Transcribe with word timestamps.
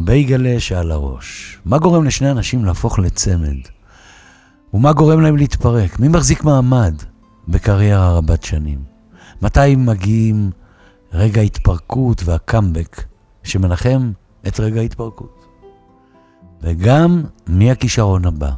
הבייגלה 0.00 0.60
שעל 0.60 0.90
הראש. 0.90 1.58
מה 1.64 1.78
גורם 1.78 2.04
לשני 2.04 2.30
אנשים 2.30 2.64
להפוך 2.64 2.98
לצמד? 2.98 3.56
ומה 4.74 4.92
גורם 4.92 5.20
להם 5.20 5.36
להתפרק? 5.36 5.98
מי 5.98 6.08
מחזיק 6.08 6.44
מעמד 6.44 6.94
בקריירה 7.48 8.12
רבת 8.12 8.42
שנים? 8.42 8.78
מתי 9.42 9.76
מגיעים 9.76 10.50
רגע 11.12 11.40
ההתפרקות 11.40 12.22
והקאמבק 12.24 13.04
שמנחם 13.42 14.12
את 14.46 14.60
רגע 14.60 14.80
ההתפרקות? 14.80 15.44
וגם 16.62 17.22
מי 17.46 17.70
הכישרון 17.70 18.24
הבא? 18.24 18.50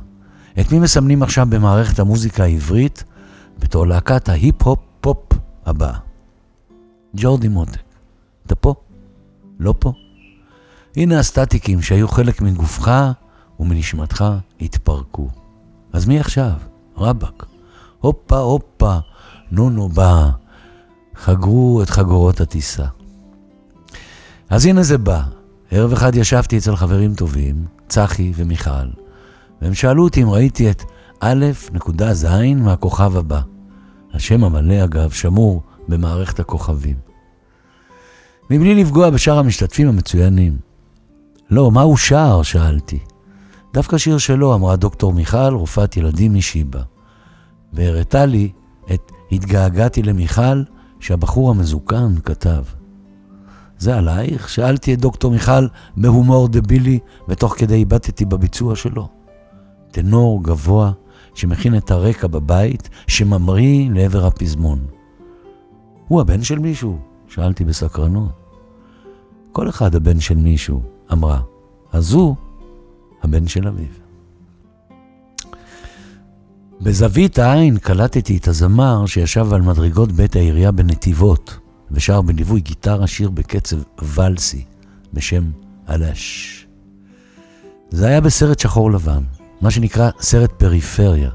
את 0.61 0.73
מי 0.73 0.79
מסמנים 0.79 1.23
עכשיו 1.23 1.47
במערכת 1.51 1.99
המוזיקה 1.99 2.45
העברית 2.45 3.05
בתור 3.59 3.87
להקת 3.87 4.29
ההיפ-הופ 4.29 4.79
פופ 5.01 5.33
הבאה? 5.67 5.99
ג'ורדי 7.17 7.49
מותק. 7.49 7.83
אתה 8.47 8.55
פה? 8.55 8.75
לא 9.59 9.75
פה? 9.79 9.93
הנה 10.97 11.19
הסטטיקים 11.19 11.83
שהיו 11.83 12.09
חלק 12.09 12.41
מגופך 12.41 12.91
ומנשמתך 13.61 14.25
התפרקו. 14.61 15.29
אז 15.93 16.07
מי 16.07 16.21
עכשיו? 16.21 16.53
רבאק. 16.97 17.47
הופה 18.01 18.39
הופה, 18.39 18.99
נונו 19.51 19.89
בא. 19.89 20.31
חגרו 21.17 21.83
את 21.83 21.91
חגורות 21.91 22.41
הטיסה. 22.41 22.85
אז 24.51 24.67
הנה 24.67 24.83
זה 24.83 24.99
בא. 24.99 25.23
ערב 25.71 25.93
אחד 25.93 26.17
ישבתי 26.17 26.59
אצל 26.59 26.77
חברים 26.77 27.15
טובים, 27.15 27.67
צחי 27.89 28.33
ומיכל, 28.37 28.89
והם 29.63 29.75
שאלו 29.75 30.05
אותי 30.05 30.23
אם 30.23 30.31
ראיתי 30.31 30.71
את 30.71 30.83
א' 31.21 31.45
נקודה 31.73 32.15
ז' 32.15 32.27
מהכוכב 32.57 33.17
הבא. 33.17 33.41
השם 34.15 34.45
המלא, 34.45 34.85
אגב, 34.85 35.11
שמור 35.11 35.63
במערכת 35.89 36.41
הכוכבים. 36.41 36.97
מבלי 38.51 38.75
לפגוע 38.75 39.11
בשאר 39.11 39.39
המשתתפים 39.39 39.89
המצוינים. 39.89 40.72
לא, 41.53 41.71
מה 41.71 41.83
הוא 41.83 41.97
שר? 41.97 42.43
שאלתי. 42.43 42.99
דווקא 43.73 43.99
שיר 43.99 44.19
שלו, 44.19 44.55
אמרה 44.55 44.77
דוקטור 44.77 45.13
מיכל, 45.13 45.55
רופאת 45.55 45.97
ילדים 45.97 46.35
משיבא. 46.35 46.83
והראתה 47.73 48.27
לי 48.27 48.53
את 48.95 49.13
התגעגעתי 49.33 50.03
למיכל, 50.03 50.63
שהבחור 51.01 51.51
המזוקן 51.51 52.15
כתב. 52.25 52.63
זה 53.79 53.97
עלייך? 53.97 54.49
שאלתי 54.49 54.95
את 54.95 55.01
דוקטור 55.01 55.31
מיכל 55.31 55.67
בהומור 55.97 56.49
דבילי, 56.49 56.99
ותוך 57.29 57.55
כדי 57.59 57.83
הבטתי 57.83 58.25
בביצוע 58.25 58.77
שלו. 58.77 59.09
טנור 59.91 60.45
גבוה 60.45 60.93
שמכין 61.35 61.77
את 61.77 61.91
הרקע 61.91 62.27
בבית, 62.27 62.89
שממריא 63.07 63.91
לעבר 63.91 64.27
הפזמון. 64.27 64.79
הוא 66.09 66.21
הבן 66.21 66.43
של 66.43 66.59
מישהו? 66.59 66.99
שאלתי 67.29 67.65
בסקרנות. 67.65 68.33
כל 69.53 69.69
אחד 69.69 69.95
הבן 69.95 70.21
של 70.21 70.37
מישהו, 70.37 70.83
אמרה. 71.13 71.41
אז 71.93 72.13
הוא 72.13 72.37
הבן 73.23 73.49
של 73.49 73.69
אביו. 73.69 73.87
בזווית 76.81 77.39
העין 77.39 77.79
קלטתי 77.79 78.37
את 78.37 78.49
הזמר 78.49 79.07
שישב 79.07 79.53
על 79.53 79.63
מדרגות 79.63 80.13
בית 80.13 80.37
העירייה 80.37 80.73
בנתיבות, 80.73 81.59
ושר 81.91 82.23
בליווי 82.23 82.61
גיטרה 82.61 83.07
שיר 83.07 83.31
בקצב 83.31 83.77
ולסי, 84.03 84.65
בשם 85.13 85.51
אלש. 85.89 86.67
זה 87.91 88.07
היה 88.07 88.21
בסרט 88.21 88.59
שחור 88.59 88.91
לבן, 88.91 89.23
מה 89.61 89.71
שנקרא 89.71 90.11
סרט 90.21 90.53
פריפריה, 90.53 91.31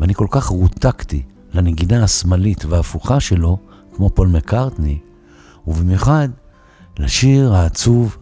ואני 0.00 0.14
כל 0.14 0.26
כך 0.30 0.46
רותקתי 0.46 1.22
לנגינה 1.54 2.04
השמאלית 2.04 2.64
וההפוכה 2.64 3.20
שלו, 3.20 3.58
כמו 3.96 4.10
פול 4.10 4.28
מקארטני, 4.28 4.98
ובמיוחד 5.66 6.28
לשיר 6.98 7.54
העצוב 7.54 8.16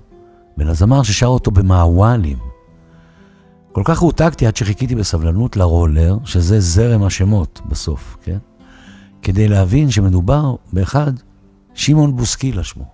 ולזמר 0.63 1.03
ששר 1.03 1.27
אותו 1.27 1.51
במעוואלים. 1.51 2.39
כל 3.73 3.83
כך 3.85 3.99
רותקתי 3.99 4.47
עד 4.47 4.57
שחיכיתי 4.57 4.95
בסבלנות 4.95 5.57
לרולר, 5.57 6.19
שזה 6.25 6.61
זרם 6.61 7.03
השמות 7.03 7.61
בסוף, 7.69 8.17
כן? 8.23 8.39
כדי 9.23 9.49
להבין 9.49 9.91
שמדובר 9.91 10.55
באחד, 10.73 11.13
שמעון 11.75 12.17
בוסקילה 12.17 12.65
שמו. 12.65 12.85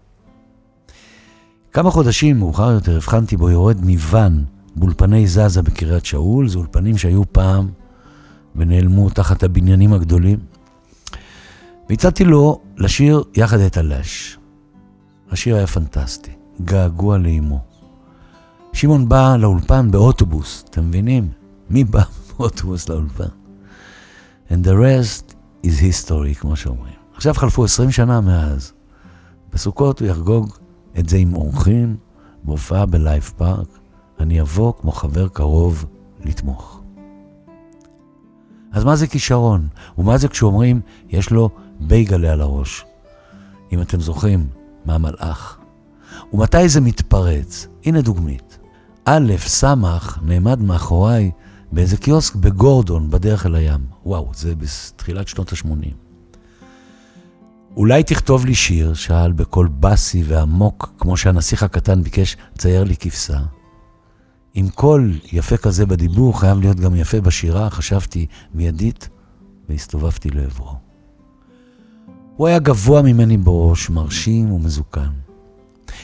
כמה 1.73 1.91
חודשים 1.91 2.39
מאוחר 2.39 2.71
יותר 2.71 2.97
הבחנתי 2.97 3.37
בו 3.37 3.51
יורד 3.51 3.81
מוואן 3.85 4.45
באולפני 4.77 5.27
זזה 5.27 5.63
בקריית 5.63 6.05
שאול, 6.05 6.49
זה 6.49 6.59
אולפנים 6.59 6.99
שהיו 6.99 7.33
פעם 7.33 7.69
ונעלמו 8.57 9.11
תחת 9.11 9.43
הבניינים 9.43 9.93
הגדולים. 9.93 10.39
והצעתי 11.89 12.25
לו 12.25 12.61
לשיר 12.77 13.23
יחד 13.35 13.59
את 13.59 13.77
הלש. 13.77 14.39
השיר 15.31 15.57
היה 15.57 15.67
פנטסטי, 15.67 16.31
געגוע 16.65 17.19
לאימו. 17.19 17.68
שמעון 18.79 19.09
בא 19.09 19.37
לאולפן 19.37 19.91
באוטובוס, 19.91 20.65
אתם 20.71 20.89
מבינים? 20.89 21.29
מי 21.71 21.85
בא 21.85 22.03
באוטובוס 22.39 22.89
לאולפן? 22.89 23.29
And 24.49 24.65
the 24.65 24.71
rest 24.71 25.35
is 25.65 25.81
history, 25.81 26.41
כמו 26.41 26.57
שאומרים. 26.57 26.95
עכשיו 27.15 27.35
חלפו 27.35 27.65
20 27.65 27.91
שנה 27.91 28.21
מאז. 28.21 28.73
בסוכות 29.53 30.01
הוא 30.01 30.09
יחגוג 30.09 30.57
את 30.99 31.09
זה 31.09 31.17
עם 31.17 31.35
אורחים, 31.35 31.97
בהופעה 32.45 32.87
בלייב 32.87 33.33
פארק. 33.37 33.69
אני 34.21 34.41
אבוא 34.41 34.73
כמו 34.81 34.93
חבר 34.93 35.29
קרוב 35.29 35.85
לתמוך. 36.25 36.83
אז 38.73 38.85
מה 38.85 38.97
זה 38.97 39.07
כישרון? 39.07 39.69
ומה 39.99 40.19
זה 40.19 40.29
כשאומרים, 40.29 40.81
יש 41.09 41.31
לו 41.31 41.51
בייגלה 41.81 42.33
על 42.33 42.41
הראש? 42.41 42.85
אם 43.73 43.81
אתם 43.83 44.01
זוכרים, 44.01 44.47
מהמלאך. 44.85 45.59
ומתי 46.33 46.69
זה 46.69 46.81
מתפרץ? 46.81 47.69
הנה 47.85 48.01
דוגמית. 48.01 48.58
א', 49.11 49.33
ס', 49.39 49.65
נעמד 50.23 50.61
מאחוריי 50.61 51.31
באיזה 51.73 51.97
קיוסק 51.97 52.35
בגורדון, 52.35 53.11
בדרך 53.11 53.47
אל 53.47 53.55
הים. 53.55 53.81
וואו, 54.05 54.31
זה 54.35 54.55
בתחילת 54.55 55.29
שנות 55.29 55.53
ה-80. 55.53 55.93
אולי 57.77 58.03
תכתוב 58.03 58.47
לי 58.47 58.55
שיר, 58.55 58.95
שאל 58.95 59.33
בקול 59.33 59.69
באסי 59.69 60.23
ועמוק, 60.27 60.95
כמו 60.99 61.17
שהנסיך 61.17 61.63
הקטן 61.63 62.03
ביקש, 62.03 62.37
צייר 62.59 62.85
לי 62.85 62.97
כבשה. 62.97 63.39
עם 64.55 64.69
קול 64.69 65.19
יפה 65.33 65.57
כזה 65.57 65.87
בדיבור, 65.87 66.41
חייב 66.41 66.61
להיות 66.61 66.81
גם 66.81 66.97
יפה 66.97 67.21
בשירה, 67.21 67.71
חשבתי 67.71 68.27
מיידית, 68.55 69.09
והסתובבתי 69.69 70.31
לעברו. 70.31 70.75
הוא 72.37 72.47
היה 72.47 72.59
גבוה 72.59 73.03
ממני 73.03 73.37
בראש, 73.37 73.91
מרשים 73.91 74.53
ומזוקן. 74.53 75.28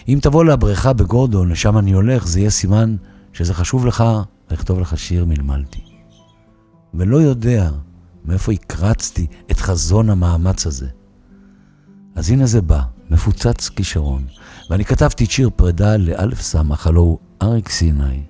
אם 0.09 0.19
תבוא 0.23 0.45
לבריכה 0.45 0.93
בגורדון, 0.93 1.49
לשם 1.49 1.79
אני 1.79 1.93
הולך, 1.93 2.27
זה 2.27 2.41
יהיה 2.41 2.51
סימן 2.51 2.97
שזה 3.33 3.55
חשוב 3.55 3.87
לך 3.87 4.05
לכתוב 4.51 4.81
לך 4.81 4.99
שיר 4.99 5.25
מלמלתי. 5.25 5.81
ולא 6.95 7.17
יודע 7.17 7.71
מאיפה 8.25 8.53
הקרצתי 8.53 9.27
את 9.51 9.61
חזון 9.61 10.11
המאמץ 10.11 10.67
הזה. 10.67 10.89
אז 12.15 12.31
הנה 12.31 12.47
זה 12.47 12.63
בא, 12.63 12.83
מפוצץ 13.11 13.69
כישרון, 13.69 14.25
ואני 14.71 14.85
כתבתי 14.85 15.25
את 15.25 15.31
שיר 15.31 15.51
פרידה 15.57 15.97
לאלף 15.97 16.41
סמך, 16.41 16.87
הלו 16.87 17.01
הוא 17.01 17.19
אריק 17.43 17.69
סיני, 17.69 18.23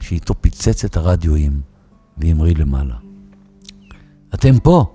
שאיתו 0.00 0.34
פיצץ 0.40 0.84
את 0.84 0.96
הרדיואים 0.96 1.60
והמריא 2.18 2.54
למעלה. 2.56 2.94
אתם 4.34 4.58
פה? 4.58 4.94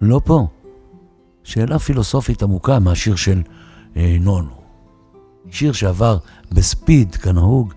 לא 0.00 0.20
פה. 0.24 0.48
שאלה 1.44 1.78
פילוסופית 1.78 2.42
עמוקה 2.42 2.78
מהשיר 2.78 3.16
של 3.16 3.42
אה, 3.96 4.16
נונו. 4.20 4.63
שיר 5.50 5.72
שעבר 5.72 6.18
בספיד, 6.52 7.14
כנהוג, 7.14 7.72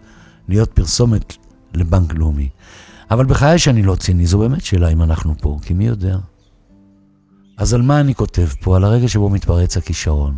להיות 0.48 0.72
פרסומת 0.72 1.34
לבנק 1.74 2.14
לאומי. 2.14 2.50
אבל 3.12 3.26
בחיי 3.26 3.60
שאני 3.60 3.84
לא 3.84 3.96
ציני, 3.96 4.26
זו 4.26 4.38
באמת 4.38 4.66
שאלה 4.66 4.90
אם 4.90 5.04
אנחנו 5.04 5.34
פה, 5.42 5.58
כי 5.62 5.74
מי 5.74 5.88
יודע? 5.88 6.18
אז 7.58 7.74
על 7.74 7.82
מה 7.82 8.00
אני 8.00 8.16
כותב 8.16 8.48
פה? 8.62 8.76
על 8.76 8.84
הרגע 8.84 9.08
שבו 9.08 9.30
מתפרץ 9.30 9.78
הכישרון. 9.78 10.36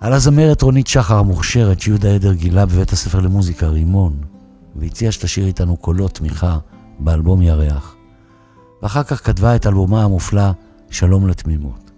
על 0.00 0.12
הזמרת 0.12 0.62
רונית 0.62 0.86
שחר 0.86 1.18
המוכשרת 1.18 1.80
שיהודה 1.80 2.14
עדר 2.14 2.32
גילה 2.32 2.66
בבית 2.66 2.92
הספר 2.92 3.20
למוזיקה 3.20 3.66
רימון, 3.66 4.16
והציעה 4.76 5.12
שתשאיר 5.12 5.46
איתנו 5.46 5.76
קולות 5.76 6.14
תמיכה 6.14 6.58
באלבום 6.98 7.42
ירח. 7.42 7.94
ואחר 8.82 9.02
כך 9.02 9.26
כתבה 9.26 9.56
את 9.56 9.66
אלבומה 9.66 10.04
המופלא 10.04 10.50
שלום 10.90 11.28
לתמימות. 11.28 11.90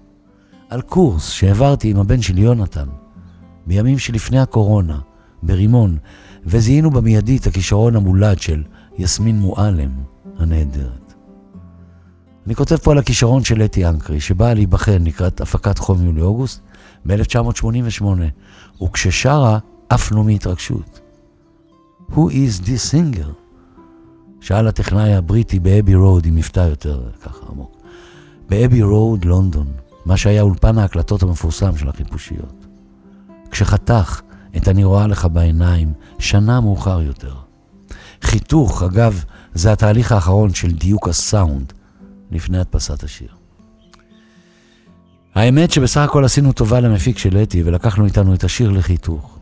על 0.69 0.83
קורס 0.83 1.31
שהעברתי 1.31 1.91
עם 1.91 1.97
הבן 1.97 2.23
של 2.23 2.39
יונתן, 2.39 2.89
בימים 3.67 3.99
שלפני 3.99 4.39
הקורונה, 4.39 4.99
ברימון, 5.43 5.97
וזיהינו 6.47 6.91
במיידי 6.91 7.37
את 7.37 7.47
הכישרון 7.47 7.97
המולד 7.97 8.39
של 8.39 8.63
יסמין 8.99 9.41
מועלם 9.41 9.91
הנהדרת. 10.39 11.15
אני 12.47 12.55
כותב 12.55 12.77
פה 12.77 12.93
על 12.93 12.99
הכישרון 12.99 13.45
של 13.45 13.63
אתי 13.63 13.87
אנקרי, 13.87 14.21
שבאה 14.21 14.55
להיבחן 14.55 15.05
לקראת 15.05 15.41
הפקת 15.41 15.79
חום 15.79 16.05
יולי-אוגוסט 16.05 16.61
ב-1988, 17.07 18.05
וכששרה 18.83 19.59
עפנו 19.89 20.25
מהתרגשות. 20.25 21.01
Who 22.11 22.31
is 22.31 22.67
this 22.67 22.93
singer? 22.93 23.29
שאל 24.41 24.67
הטכנאי 24.67 25.15
הבריטי 25.15 25.61
באבי 25.61 25.95
רוד 25.95 26.27
עם 26.27 26.37
מבטא 26.37 26.61
יותר 26.61 27.11
ככה 27.23 27.47
עמוק. 27.51 27.77
באבי 28.49 28.83
רוד, 28.83 29.25
לונדון, 29.25 29.67
מה 30.07 30.17
שהיה 30.17 30.43
אולפן 30.43 30.79
ההקלטות 30.79 31.23
המפורסם 31.23 31.77
של 31.77 31.89
החיפושיות. 31.89 32.64
כשחתך 33.55 34.21
את 34.57 34.69
אני 34.69 34.85
רואה 34.85 35.07
לך 35.07 35.29
בעיניים, 35.33 35.93
שנה 36.19 36.61
מאוחר 36.61 37.01
יותר. 37.01 37.35
חיתוך, 38.23 38.83
אגב, 38.83 39.25
זה 39.55 39.73
התהליך 39.73 40.13
האחרון 40.13 40.55
של 40.55 40.73
דיוק 40.73 41.09
הסאונד 41.09 41.73
לפני 42.31 42.59
הדפסת 42.59 43.05
השיר. 43.05 43.29
האמת 45.35 45.71
שבסך 45.71 46.01
הכל 46.01 46.25
עשינו 46.25 46.53
טובה 46.53 46.81
למפיק 46.81 47.19
של 47.19 47.37
אתי 47.37 47.63
ולקחנו 47.63 48.05
איתנו 48.05 48.35
את 48.35 48.45
השיר 48.45 48.71
לחיתוך. 48.71 49.39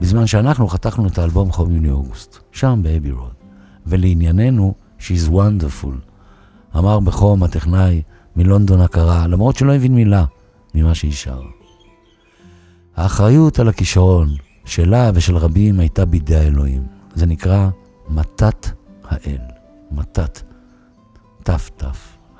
בזמן 0.00 0.26
שאנחנו 0.26 0.68
חתכנו 0.68 1.06
את 1.06 1.18
האלבום 1.18 1.52
חום 1.52 1.74
יוני 1.74 1.90
אוגוסט, 1.90 2.38
שם 2.52 2.80
באבי 2.82 3.10
רוד. 3.10 3.34
ולענייננו, 3.86 4.74
She's 5.00 5.30
Wonderful, 5.30 5.94
אמר 6.76 7.00
בחום 7.00 7.42
הטכנאי 7.42 8.02
מלונדון 8.36 8.80
הקרה, 8.80 9.26
למרות 9.26 9.56
שלא 9.56 9.74
הבין 9.74 9.94
מילה 9.94 10.24
ממה 10.74 10.94
שהיא 10.94 11.12
שרה. 11.12 11.63
האחריות 12.96 13.58
על 13.58 13.68
הכישרון 13.68 14.28
שלה 14.64 15.10
ושל 15.14 15.36
רבים 15.36 15.80
הייתה 15.80 16.04
בידי 16.04 16.36
האלוהים. 16.36 16.82
זה 17.14 17.26
נקרא 17.26 17.68
מתת 18.08 18.70
האל. 19.04 19.38
מתת. 19.90 20.42
ת"ת 21.42 21.84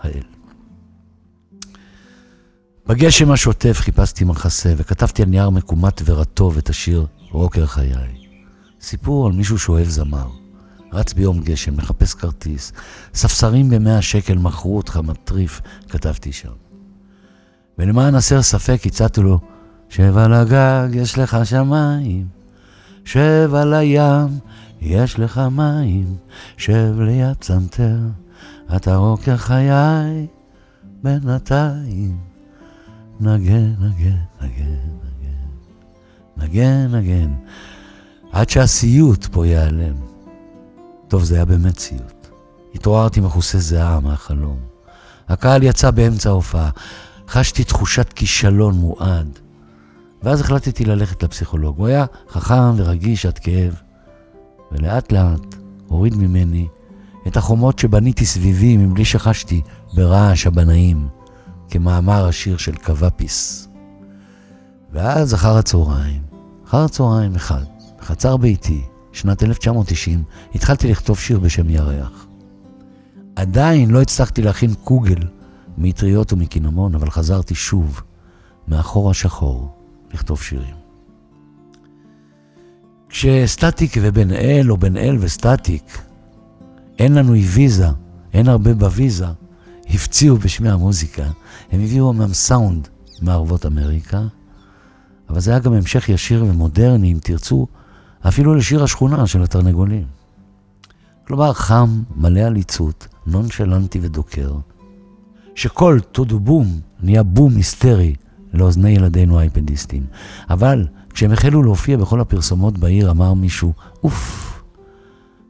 האל. 0.00 0.22
בגשם 2.86 3.30
השוטף 3.30 3.76
חיפשתי 3.80 4.24
מחסה 4.24 4.72
וכתבתי 4.76 5.22
על 5.22 5.28
נייר 5.28 5.50
מקומט 5.50 6.02
ורטוב 6.04 6.58
את 6.58 6.70
השיר 6.70 7.06
רוקר 7.30 7.66
חיי. 7.66 8.26
סיפור 8.80 9.26
על 9.26 9.32
מישהו 9.32 9.58
שאוהב 9.58 9.88
זמר. 9.88 10.28
רץ 10.92 11.12
ביום 11.12 11.40
גשם, 11.40 11.76
מחפש 11.76 12.14
כרטיס. 12.14 12.72
ספסרים 13.14 13.70
במאה 13.70 14.02
שקל 14.02 14.38
מכרו 14.38 14.76
אותך 14.76 14.96
מטריף, 14.96 15.60
כתבתי 15.88 16.32
שם. 16.32 16.52
ולמען 17.78 18.14
הסר 18.14 18.42
ספק 18.42 18.82
הצעתי 18.86 19.20
לו, 19.20 19.40
שב 19.88 20.16
על 20.16 20.32
הגג 20.32 20.88
יש 20.92 21.19
לך 21.19 21.36
שמיים, 21.44 22.26
שב 23.04 23.50
על 23.54 23.75
הים 23.75 24.38
יש 24.81 25.19
לך 25.19 25.40
מים, 25.50 26.16
שב 26.56 27.00
ליד 27.00 27.36
פסנתר, 27.36 27.98
אתה 28.76 28.96
רוקר 28.96 29.36
חיי 29.36 30.26
בינתיים. 31.02 32.19
נגן, 33.20 33.75
נגן, 33.81 34.16
נגן, 34.40 34.78
נגן, 35.04 35.48
נגן, 36.36 36.94
נגן, 36.94 37.34
עד 38.32 38.50
שהסיוט 38.50 39.26
פה 39.26 39.46
ייעלם. 39.46 39.94
טוב, 41.08 41.25
זה 41.25 41.34
היה 41.34 41.44
באמת 41.44 41.78
סיוט. 41.78 42.28
התעוררתי 42.75 43.20
מכוסה 43.20 43.58
זיעה 43.58 44.00
מהחלום. 44.00 44.58
הקהל 45.28 45.62
יצא 45.62 45.90
באמצע 45.90 46.28
ההופעה. 46.28 46.70
חשתי 47.28 47.64
תחושת 47.64 48.12
כישלון 48.12 48.75
מועד. 48.75 49.38
ואז 50.24 50.40
החלטתי 50.40 50.84
ללכת 50.84 51.22
לפסיכולוג. 51.22 51.78
הוא 51.78 51.86
היה 51.86 52.04
חכם 52.28 52.72
ורגיש 52.76 53.26
עד 53.26 53.38
כאב, 53.38 53.74
ולאט 54.72 55.12
לאט 55.12 55.54
הוריד 55.86 56.14
ממני 56.16 56.68
את 57.26 57.36
החומות 57.36 57.78
שבניתי 57.78 58.26
סביבי 58.26 58.76
מבלי 58.76 59.04
שחשתי 59.04 59.62
ברעש 59.94 60.46
הבנאים, 60.46 61.08
כמאמר 61.70 62.28
השיר 62.28 62.56
של 62.56 62.76
קוואפיס. 62.76 63.68
ואז 64.92 65.34
אחר 65.34 65.56
הצהריים, 65.56 66.22
אחר 66.66 66.84
הצהריים 66.84 67.34
אחד, 67.34 67.64
בחצר 68.00 68.36
ביתי, 68.36 68.82
שנת 69.12 69.42
1990, 69.42 70.22
התחלתי 70.54 70.90
לכתוב 70.90 71.18
שיר 71.18 71.38
בשם 71.38 71.70
ירח. 71.70 72.26
עדיין 73.36 73.90
לא 73.90 74.02
הצלחתי 74.02 74.42
להכין 74.42 74.74
קוגל 74.74 75.28
מטריות 75.78 76.32
ומקינמון, 76.32 76.94
אבל 76.94 77.10
חזרתי 77.10 77.54
שוב, 77.54 78.00
מאחור 78.68 79.10
השחור, 79.10 79.73
לכתוב 80.14 80.43
שירים. 80.43 80.75
כשסטטיק 83.08 83.96
ובן 84.02 84.31
אל, 84.31 84.70
או 84.70 84.76
בן 84.76 84.96
אל 84.96 85.16
וסטטיק, 85.20 85.99
אין 86.99 87.14
לנו 87.14 87.32
ויזה, 87.32 87.88
אין 88.32 88.49
הרבה 88.49 88.75
בוויזה, 88.75 89.26
הפציעו 89.90 90.37
בשמי 90.37 90.70
המוזיקה, 90.70 91.25
הם 91.72 91.81
הביאו 91.81 92.11
אמנם 92.11 92.32
סאונד 92.32 92.88
מערבות 93.22 93.66
אמריקה, 93.66 94.22
אבל 95.28 95.40
זה 95.40 95.50
היה 95.50 95.61
גם 95.61 95.72
המשך 95.72 96.08
ישיר 96.08 96.44
ומודרני, 96.44 97.12
אם 97.12 97.19
תרצו, 97.22 97.67
אפילו 98.28 98.55
לשיר 98.55 98.82
השכונה 98.84 99.26
של 99.26 99.43
התרנגולים. 99.43 100.06
כלומר, 101.26 101.52
חם, 101.52 102.02
מלא 102.17 102.40
עליצות, 102.40 103.08
נונשלנטי 103.26 103.99
ודוקר, 104.02 104.55
שכל 105.55 105.99
טודו 106.12 106.40
בום 106.40 106.81
נהיה 107.02 107.22
בום 107.22 107.56
היסטרי 107.56 108.14
לאוזני 108.54 108.90
ילדינו 108.90 109.38
האייפדיסטים. 109.38 110.06
אבל 110.50 110.86
כשהם 111.10 111.32
החלו 111.32 111.62
להופיע 111.62 111.96
בכל 111.96 112.20
הפרסומות 112.20 112.78
בעיר, 112.78 113.10
אמר 113.10 113.34
מישהו, 113.34 113.72
אוף, 114.02 114.62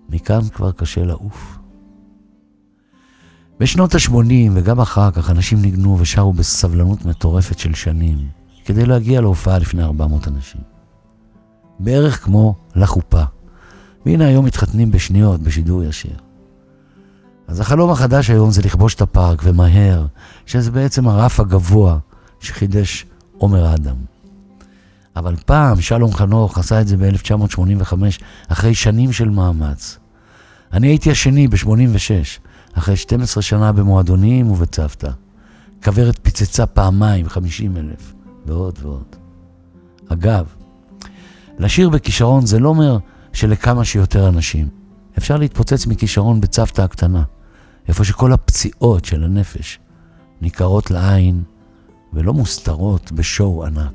מכאן 0.08 0.40
כבר 0.54 0.72
קשה 0.72 1.04
לעוף. 1.04 1.58
בשנות 3.60 3.94
ה-80 3.94 4.50
וגם 4.52 4.80
אחר 4.80 5.10
כך 5.10 5.30
אנשים 5.30 5.62
ניגנו 5.62 5.98
ושרו 6.00 6.32
בסבלנות 6.32 7.04
מטורפת 7.04 7.58
של 7.58 7.74
שנים, 7.74 8.18
כדי 8.64 8.86
להגיע 8.86 9.20
להופעה 9.20 9.58
לפני 9.58 9.82
400 9.82 10.28
אנשים. 10.28 10.60
בערך 11.80 12.24
כמו 12.24 12.54
לחופה. 12.74 13.22
והנה 14.06 14.26
היום 14.26 14.44
מתחתנים 14.44 14.90
בשניות, 14.90 15.40
בשידור 15.40 15.84
ישיר. 15.84 16.16
אז 17.48 17.60
החלום 17.60 17.90
החדש 17.90 18.30
היום 18.30 18.50
זה 18.50 18.62
לכבוש 18.62 18.94
את 18.94 19.00
הפארק, 19.00 19.40
ומהר, 19.44 20.06
שזה 20.46 20.70
בעצם 20.70 21.08
הרף 21.08 21.40
הגבוה 21.40 21.98
שחידש 22.44 23.06
עומר 23.38 23.75
אדם. 23.75 23.96
אבל 25.17 25.37
פעם 25.46 25.81
שלום 25.81 26.12
חנוך 26.12 26.58
עשה 26.58 26.81
את 26.81 26.88
זה 26.88 26.96
ב-1985, 26.96 27.94
אחרי 28.49 28.75
שנים 28.75 29.12
של 29.12 29.31
מאמץ. 29.31 29.99
אני 30.73 30.87
הייתי 30.87 31.11
השני 31.11 31.49
ב-86, 31.49 32.41
אחרי 32.73 32.96
12 32.96 33.43
שנה 33.43 33.73
במועדונים 33.73 34.50
ובצוותא. 34.50 35.11
כוורת 35.85 36.19
פיצצה 36.23 36.67
פעמיים, 36.67 37.29
50 37.29 37.76
אלף, 37.76 38.14
ועוד 38.46 38.79
ועוד. 38.82 39.17
אגב, 40.08 40.46
לשיר 41.58 41.91
בכישרון 41.91 42.46
זה 42.46 42.58
לא 42.58 42.69
אומר 42.69 42.99
שלכמה 43.32 43.85
שיותר 43.85 44.29
אנשים. 44.29 44.69
אפשר 45.19 45.37
להתפוצץ 45.37 45.87
מכישרון 45.87 46.41
בצוותא 46.41 46.82
הקטנה, 46.82 47.23
איפה 47.88 48.05
שכל 48.05 48.32
הפציעות 48.32 49.05
של 49.05 49.25
הנפש 49.25 49.79
ניכרות 50.41 50.91
לעין 50.91 51.43
ולא 52.14 52.34
מוסתרות 52.34 53.12
בשואו 53.12 53.64
ענק. 53.64 53.93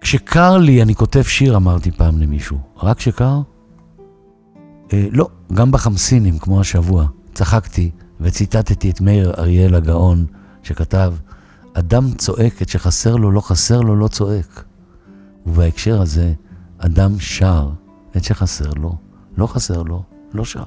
כשקר 0.00 0.56
לי 0.56 0.82
אני 0.82 0.94
כותב 0.94 1.22
שיר, 1.22 1.56
אמרתי 1.56 1.90
פעם 1.90 2.20
למישהו. 2.20 2.58
רק 2.82 2.96
כשקר? 2.96 3.40
אה, 4.92 5.06
לא, 5.10 5.28
גם 5.54 5.70
בחמסינים, 5.70 6.38
כמו 6.38 6.60
השבוע. 6.60 7.06
צחקתי 7.34 7.90
וציטטתי 8.20 8.90
את 8.90 9.00
מאיר 9.00 9.34
אריאל 9.38 9.74
הגאון, 9.74 10.26
שכתב, 10.62 11.14
אדם 11.74 12.12
צועק 12.12 12.62
את 12.62 12.68
שחסר 12.68 13.16
לו, 13.16 13.30
לא 13.30 13.40
חסר 13.40 13.80
לו, 13.80 13.96
לא 13.96 14.08
צועק. 14.08 14.64
ובהקשר 15.46 16.02
הזה, 16.02 16.32
אדם 16.78 17.18
שר 17.18 17.70
את 18.16 18.24
שחסר 18.24 18.70
לו, 18.76 18.96
לא 19.36 19.46
חסר 19.46 19.82
לו, 19.82 20.02
לא 20.32 20.44
שר. 20.44 20.64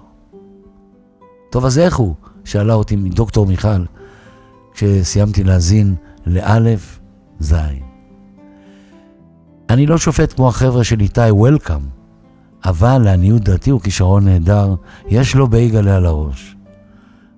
טוב, 1.50 1.66
אז 1.66 1.80
איך 1.80 1.96
הוא? 1.96 2.16
שאלה 2.46 2.74
אותי 2.74 2.96
דוקטור 2.96 3.46
מיכל, 3.46 3.86
כשסיימתי 4.78 5.44
להאזין 5.44 5.96
לאלף 6.26 7.00
זין. 7.40 7.84
אני 9.70 9.86
לא 9.86 9.98
שופט 9.98 10.34
כמו 10.34 10.48
החבר'ה 10.48 10.84
של 10.84 11.00
איתי 11.00 11.32
וולקאם, 11.32 11.82
אבל 12.66 12.98
לעניות 12.98 13.44
דעתי 13.44 13.70
הוא 13.70 13.82
כישרון 13.82 14.26
נהדר, 14.26 14.76
יש 15.08 15.36
לו 15.36 15.48
בייגלה 15.48 15.96
על 15.96 16.06
הראש. 16.06 16.56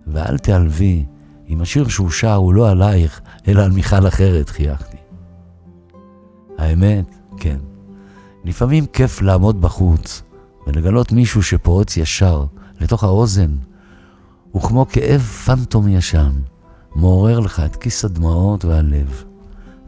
ואל 0.08 0.38
תעלבי, 0.38 1.06
אם 1.50 1.62
השיר 1.62 1.88
שהוא 1.88 2.12
שר 2.12 2.34
הוא 2.34 2.54
לא 2.54 2.70
עלייך, 2.70 3.22
אלא 3.48 3.62
על 3.62 3.72
מיכל 3.72 4.08
אחרת, 4.08 4.50
חייכתי. 4.50 4.98
האמת, 6.58 7.16
כן. 7.38 7.58
לפעמים 8.46 8.86
כיף 8.86 9.22
לעמוד 9.22 9.62
בחוץ 9.62 10.24
ולגלות 10.68 11.12
מישהו 11.12 11.44
שפורץ 11.44 11.98
ישר 11.98 12.46
לתוך 12.80 13.04
האוזן, 13.04 13.56
וכמו 14.56 14.88
כאב 14.88 15.22
פנטום 15.22 15.88
ישן, 15.88 16.32
מעורר 17.00 17.40
לך 17.40 17.62
את 17.66 17.76
כיס 17.76 18.06
הדמעות 18.06 18.66
והלב, 18.66 19.24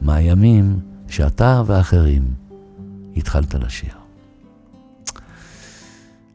מהימים 0.01 0.79
שאתה 1.07 1.61
ואחרים 1.65 2.33
התחלת 3.17 3.55
לשיר. 3.55 3.93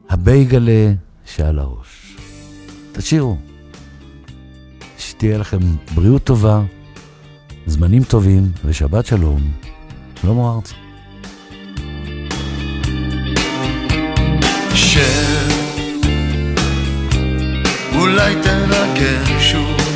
הבייגלה 0.09 0.93
שעל 1.25 1.59
הראש. 1.59 2.17
תשאירו. 2.91 3.37
שתהיה 4.97 5.37
לכם 5.37 5.59
בריאות 5.95 6.23
טובה, 6.23 6.61
זמנים 7.65 8.03
טובים 8.03 8.51
ושבת 8.65 9.05
שלום. 9.05 9.41
שלמה 10.21 10.55
ארצי. 10.55 10.73
שב, 14.73 15.51
אולי 17.95 18.35
תנגן 18.43 19.39
שוב, 19.39 19.86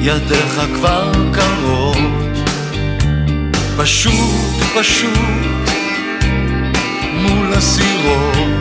ידיך 0.00 0.60
כבר 0.74 1.12
קרות, 1.32 1.96
פשוט 3.76 4.62
פשוט 4.78 5.18
מול 7.14 7.52
הסירות, 7.52 8.57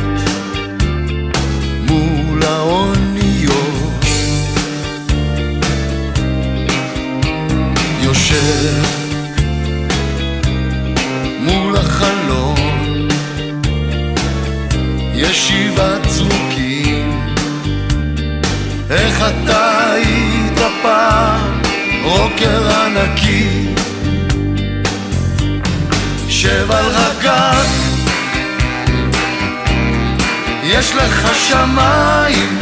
יש 30.63 30.95
לך 30.95 31.35
שמיים 31.35 32.59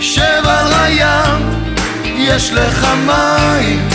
שב 0.00 0.42
על 0.46 0.72
הים 0.72 1.42
יש 2.16 2.52
לך 2.52 2.86
מים. 3.06 3.88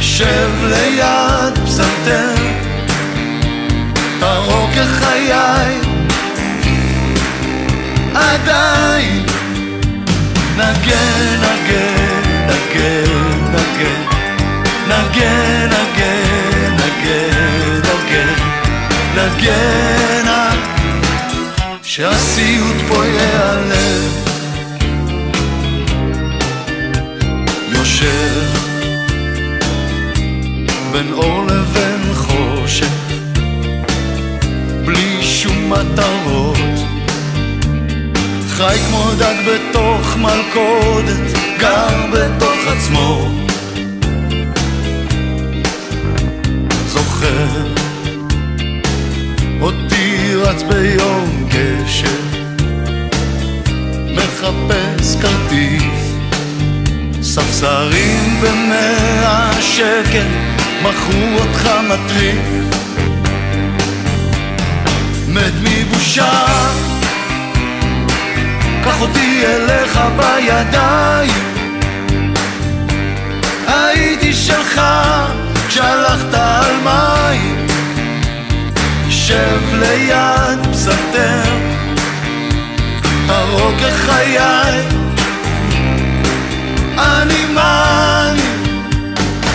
שב 0.00 0.50
ליד 0.62 1.58
פסנתר 1.64 2.34
תרוק 4.20 4.70
כחיי 4.74 5.32
עדיין 8.14 9.26
נגן, 10.56 11.40
נגן, 11.40 12.20
נגן, 12.46 13.14
נגן 13.52 14.14
נגן, 14.88 15.68
נגן, 15.68 16.13
נגן 19.24 20.28
עד 20.28 20.58
שהסיוט 21.82 22.76
פה 22.88 23.06
ייעלם 23.06 24.10
יושב 27.68 28.42
בין 30.92 31.12
אור 31.12 31.46
לבין 31.46 32.14
חושך 32.14 32.92
בלי 34.84 35.22
שום 35.22 35.72
מטרות 35.72 36.58
חי 38.48 38.78
כמו 38.88 39.10
דג 39.18 39.34
בתוך 39.46 40.16
מלכודת, 40.16 41.38
גר 41.58 42.06
בתוך 42.12 42.58
עצמו. 42.66 43.43
ספסרים 57.64 58.40
במאה 58.40 59.52
שקל, 59.60 60.26
מכרו 60.82 61.38
אותך 61.38 61.70
מטריף. 61.88 62.74
מת 65.28 65.52
מבושה 65.62 66.44
קח 68.84 69.00
אותי 69.00 69.42
אליך 69.46 70.00
בידיים. 70.16 71.54
הייתי 73.66 74.34
שלך 74.34 74.80
כשהלכת 75.68 76.34
על 76.34 76.72
מים. 76.84 77.66
שב 79.10 79.60
ליד 79.72 80.66
פסנתר 80.72 81.42
הרוג 83.28 83.74
כחיי 83.80 85.03
מאני 87.54 88.42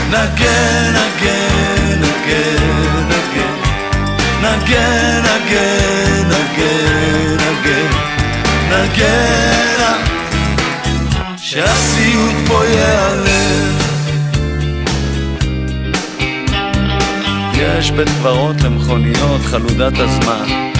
נגן, 0.09 0.93
נגן, 0.93 2.01
נגן, 2.01 3.09
נגן. 3.09 3.55
נגן, 4.41 5.21
נגן, 5.23 6.29
נגן, 6.29 7.37
נגן. 7.37 8.09
נגן 8.71 9.39
שהסיוט 11.37 12.35
פה 12.47 12.65
ייעלם. 12.65 13.77
יש 17.53 17.91
בית 17.91 18.09
קברות 18.09 18.61
למכוניות 18.61 19.41
חלודת 19.41 19.99
הזמן. 19.99 20.71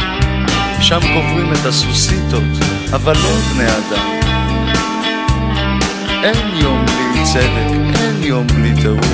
שם 0.81 0.99
קוברים 0.99 1.53
את 1.53 1.65
הסוסיתות, 1.65 2.43
אבל 2.93 3.13
לא 3.13 3.29
בני 3.53 3.65
אדם 3.65 4.18
אין 6.23 6.61
יום 6.61 6.85
בלי 6.85 7.23
צדק, 7.33 7.99
אין 7.99 8.23
יום 8.23 8.47
בלי 8.47 8.73
טירוף. 8.81 9.05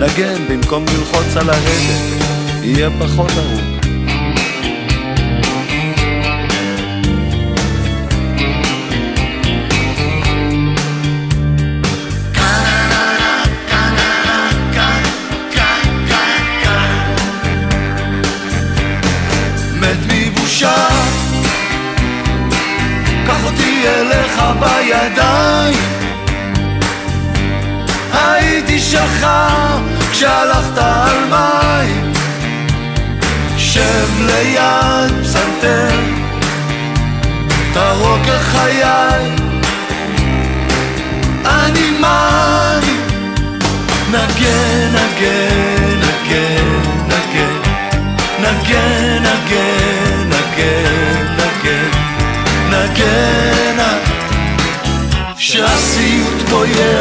נגן 0.00 0.48
במקום 0.48 0.84
ללחוץ 0.84 1.36
על 1.36 1.50
ההדק, 1.50 2.24
יהיה 2.62 2.90
פחות 3.00 3.30
ארוך 3.30 3.77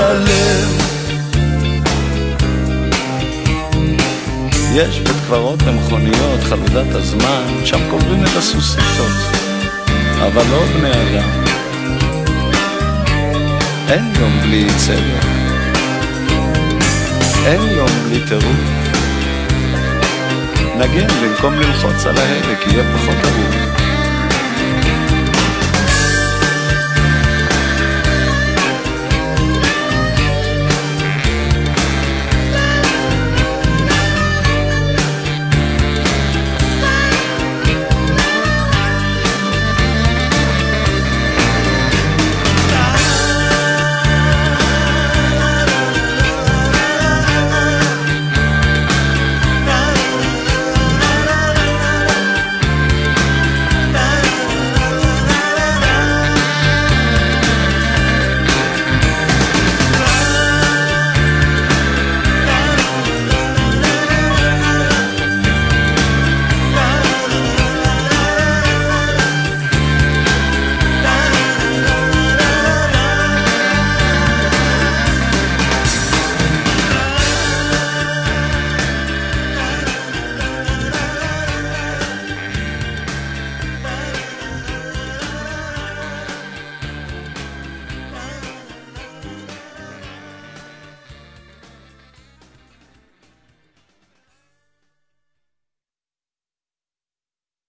ייעלם 0.08 0.78
יש 4.74 5.00
בית 5.00 5.16
קברות 5.28 5.62
למכוניות, 5.62 6.44
חלודת 6.44 6.96
הזמן, 6.96 7.44
שם 7.66 7.90
קוברים 7.90 8.24
את 8.24 8.38
הסוסיתות, 8.38 9.12
אבל 10.20 10.44
לא 10.52 10.64
בני 10.66 10.92
אדם. 10.92 11.30
אין 13.90 14.14
יום 14.20 14.40
בלי 14.42 14.68
צדק, 14.78 15.26
אין 17.46 17.62
יום 17.62 17.90
בלי 18.06 18.20
טירוף. 18.28 18.58
נגן 20.78 21.08
במקום 21.08 21.54
ללחוץ 21.54 22.06
על 22.06 22.18
ההלק, 22.18 22.68
יהיה 22.68 22.84
פחות 22.94 23.16
ארוך. 23.26 23.67